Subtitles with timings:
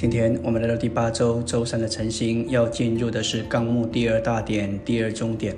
[0.00, 5.56] 今天我们来到第八周周三的晨星，要进入的是纲目第二大点第二中点。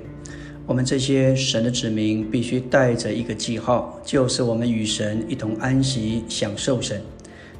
[0.65, 6.99] 我们这些神的子民必须带着一个记号，就是我们与神一同安息、享受神，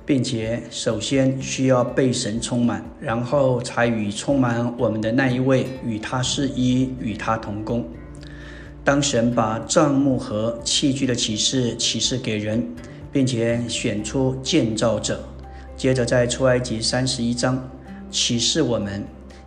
[0.07, 7.87] 并且首先需要被神充满，然后才与充满我们的那一位与他是一、与他同工。
[8.83, 12.67] 当神把帐幕和器具的启示启示给人，
[13.11, 15.23] 并且选出建造者。
[15.81, 17.67] 接着，在出埃及三十一章
[18.11, 19.03] 启示我们，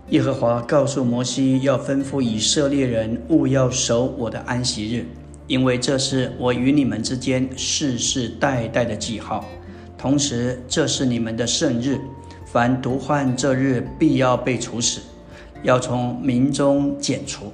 [0.08, 5.06] 耶和华告诉摩西，要吩咐以色列人勿要守我的安息日，
[5.46, 9.44] 因为这是我与你们之间世世代代的记号。
[9.96, 12.00] 同时，这是你们的圣日，
[12.44, 15.02] 凡独患这日，必要被处死，
[15.62, 17.52] 要从民中剪除。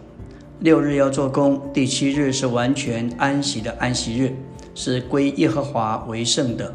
[0.60, 4.34] 六日要做工，第七日是完全安息的安息日，
[4.74, 6.72] 是归耶和华为圣的。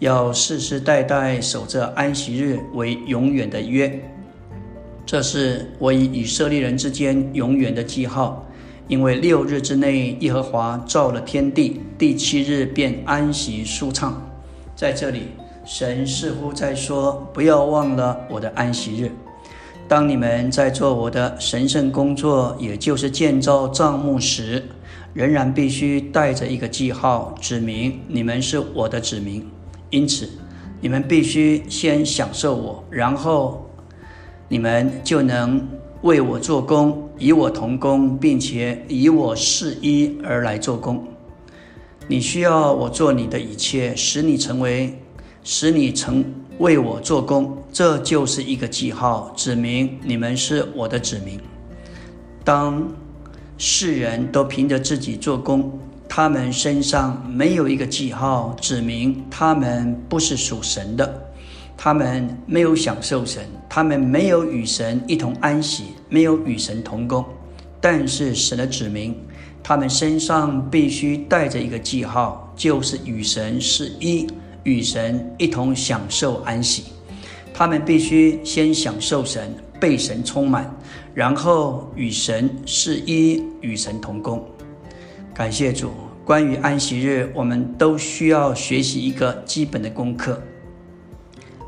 [0.00, 4.02] 要世世代代守着安息日为永远的约，
[5.04, 8.46] 这是我与以色列人之间永远的记号。
[8.88, 14.26] 因为六日之内，耶和华造了天地，第七日便安息舒畅。
[14.74, 15.24] 在这里，
[15.66, 19.12] 神似乎在说：不要忘了我的安息日。
[19.86, 24.64] 当你们在做我的神圣工作，也就是建造帐幕时，
[25.12, 29.46] 仍然必须带着一个记号，指明你们是我的子民。
[29.90, 30.28] 因此，
[30.80, 33.68] 你们必须先享受我，然后
[34.48, 35.66] 你们就能
[36.02, 41.06] 为我做工，与我同工，并且以我是一而来做工。
[42.06, 44.98] 你需要我做你的一切，使你成为，
[45.44, 46.24] 使你成
[46.58, 47.56] 为我做工。
[47.72, 51.38] 这就是一个记号，指明你们是我的子民。
[52.42, 52.88] 当
[53.58, 55.78] 世人都凭着自己做工。
[56.12, 61.30] 他们身上没有一个记号，指明他们不是属神的。
[61.76, 67.24] 他们没有享受神，他们没有与神一同安息，没有与神同工。
[67.80, 69.16] 但是神的指明，
[69.62, 74.26] 他们身上必须带着一个记号，就是与神是一，
[74.64, 76.86] 与神一同享受安息。
[77.54, 80.68] 他们必须先享受神，被神充满，
[81.14, 84.44] 然后与神是一，与神同工。
[85.34, 85.92] 感谢主。
[86.24, 90.40] 关于安息日，我们都需要学习一个基本的功课。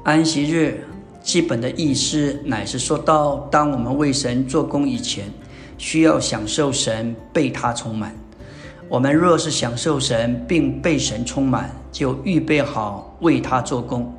[0.05, 0.85] 安息日
[1.23, 5.25] 基本的意思乃是说到，当我们为神做工以前，
[5.79, 8.15] 需要享受神被他充满。
[8.89, 14.13] 我们若是享受神并被神充满，就预备好为他做工。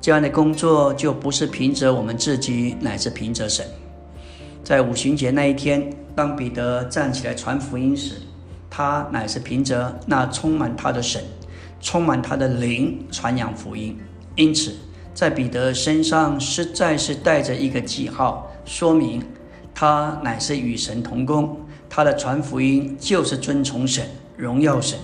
[0.00, 3.66] 这样的工作就不是凭着我们自己，乃是凭着神。
[4.62, 8.16] 在五旬节那一天，当彼得站起来传福音时，
[8.78, 11.20] 他乃是凭着那充满他的神，
[11.80, 13.98] 充满他的灵传扬福音。
[14.36, 14.72] 因此，
[15.12, 19.20] 在彼得身上实在是带着一个记号，说明
[19.74, 21.58] 他乃是与神同工。
[21.90, 24.06] 他的传福音就是遵从神、
[24.36, 24.96] 荣耀神。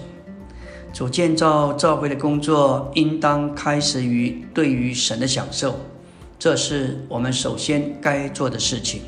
[0.92, 5.74] 主建造教会的工作，应当开始于对于神的享受，
[6.38, 9.02] 这是我们首先该做的事情。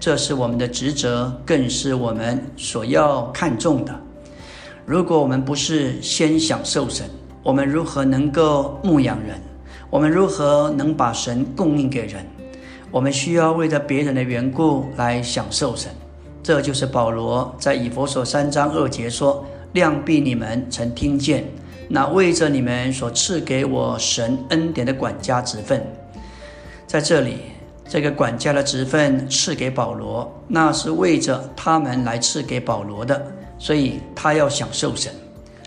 [0.00, 4.07] 这是我们的职责，更是我们所要看重的。
[4.88, 7.06] 如果我们不是先享受神，
[7.42, 9.38] 我们如何能够牧养人？
[9.90, 12.24] 我们如何能把神供应给人？
[12.90, 15.92] 我们需要为着别人的缘故来享受神。
[16.42, 19.44] 这就是保罗在以佛所三章二节说
[19.74, 21.44] ：“量必你们曾听见，
[21.90, 25.84] 那为着你们所赐给我神恩典的管家职分。”
[26.88, 27.34] 在这里。
[27.90, 35.12] 这个管家的职分赐给保罗，那是为着他们来赐给保罗的，所以他要享受神。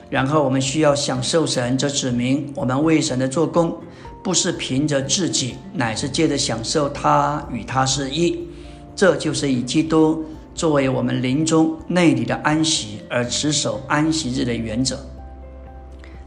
[0.10, 3.78] 然后我们需要享受神，这指明我们为神的做工，
[4.24, 8.48] 不是凭着自己，乃是借着享受他与他是一。
[8.96, 15.00] 这就是以基督作为我们临终内里的安息而持守安息日的原则。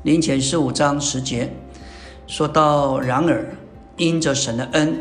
[0.03, 1.55] 临前十五章十节
[2.27, 3.47] 说到：然而
[3.97, 4.97] 因着神的恩。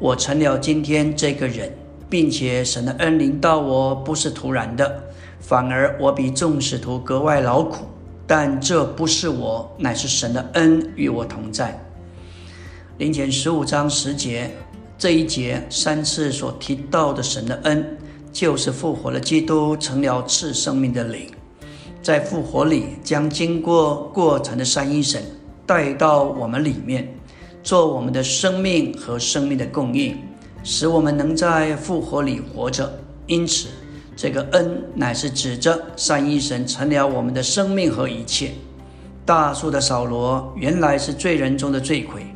[0.00, 1.72] 我成了今天这个人，
[2.10, 5.04] 并且神的恩临到我不是突然的，
[5.46, 7.84] 反而我比众使徒格外劳苦。
[8.26, 11.78] 但这不是我，乃是神的恩与我同在。
[12.96, 14.50] 灵前十五章十节
[14.96, 17.98] 这一节三次所提到的神的恩，
[18.32, 21.28] 就是复活了基督成了赐生命的灵，
[22.02, 25.22] 在复活里将经过过程的三一神
[25.66, 27.14] 带到我们里面。
[27.62, 30.16] 做我们的生命和生命的供应，
[30.62, 32.90] 使我们能在复活里活着。
[33.26, 33.68] 因此，
[34.16, 38.52] 这个恩乃是指着三一神成了我们的生命和一切。
[39.26, 42.26] 大树的扫罗原来是罪人中的罪魁，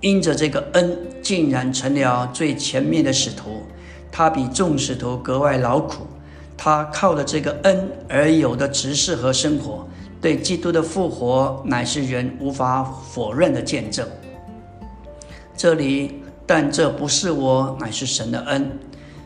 [0.00, 3.62] 因着这个恩，竟然成了最前面的使徒。
[4.10, 6.06] 他比众使徒格外劳苦，
[6.56, 9.86] 他靠着这个恩而有的执事和生活，
[10.20, 14.08] 对基督的复活乃是人无法否认的见证。
[15.56, 18.78] 这里，但这不是我，乃是神的恩，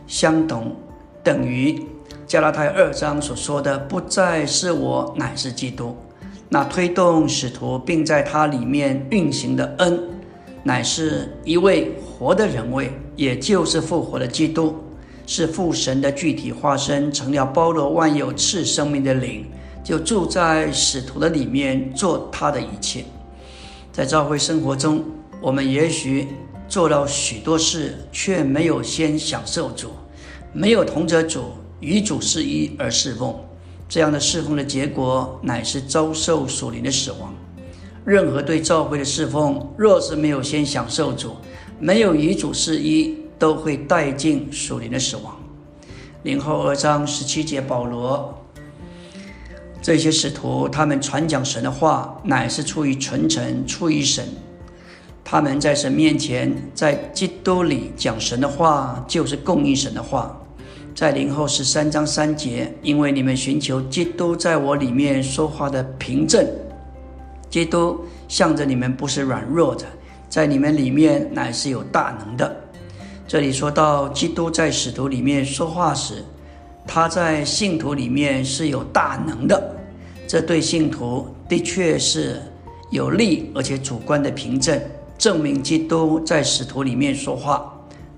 [0.05, 0.75] 相同
[1.23, 1.81] 等于
[2.35, 5.95] 加拉太二章所说的，不再是我，乃是基督。
[6.49, 9.97] 那推动使徒并在他里面运行的恩，
[10.61, 14.75] 乃是一位活的人位，也就是复活的基督，
[15.25, 19.45] 是父神的具体化身，成了包罗万有赐生命的灵，
[19.81, 23.05] 就住在使徒的里面，做他的一切。
[23.93, 25.01] 在教会生活中，
[25.39, 26.27] 我们也许
[26.67, 29.91] 做了许多事，却没有先享受主，
[30.51, 31.45] 没有同着主
[31.85, 33.35] 与主是一而侍奉。
[33.87, 37.31] 这样的侍奉的结果，乃是遭受属灵的死亡。
[38.03, 41.35] 任何对教会的侍奉，若是没有先享受主，
[41.79, 45.37] 没有与主是一，都会带进属灵的死亡。
[46.23, 48.35] 零后二章十七节，保罗
[49.79, 54.27] 这些使徒，他们传讲神的话，乃是出于纯诚，出于神。
[55.23, 60.41] 他们在神面前，在基督里讲神的话，就是供应神的话。
[60.95, 66.47] 在零后十三章三节，因为你们寻求基督在我里面说话的凭证，
[67.49, 67.99] 基督
[68.29, 69.83] 向着你们不是软弱的，
[70.29, 72.55] 在你们里面乃是有大能的。
[73.27, 76.23] 这里说到基督在使徒里面说话时，
[76.87, 79.75] 他在信徒里面是有大能的，
[80.25, 82.41] 这对信徒的确是
[82.89, 84.79] 有利而且主观的凭证，
[85.17, 87.74] 证明基督在使徒里面说话。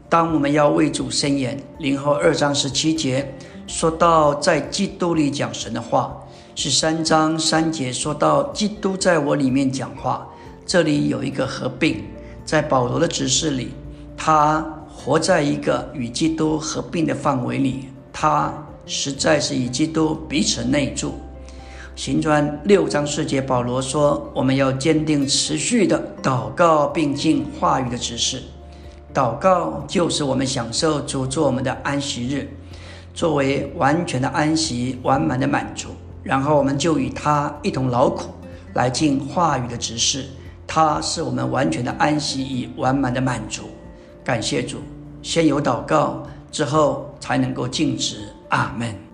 [0.09, 3.33] 当我们要为主申言，零后二章十七节
[3.67, 6.17] 说到在基督里讲神的话，
[6.55, 10.25] 是三章三节说到基督在我里面讲话。
[10.65, 12.05] 这里有一个合并，
[12.45, 13.71] 在保罗的指示里，
[14.15, 18.53] 他活在一个与基督合并的范围里，他
[18.85, 21.15] 实在是与基督彼此内住。
[21.95, 28.41] 行传六章四节，保罗说：“我们要坚定持续的祷告，并进话语的指示。”
[29.17, 32.47] 祷告就是我们享受主做我们的安息日，
[33.15, 35.87] 作为完全的安息、完满的满足。
[36.21, 38.29] 然后我们就与他一同劳苦，
[38.75, 40.27] 来尽话语的指示。
[40.67, 43.63] 他是我们完全的安息与完满的满足。
[44.23, 44.77] 感谢主，
[45.23, 46.21] 先有祷告，
[46.51, 48.29] 之后才能够尽职。
[48.49, 49.06] 阿门。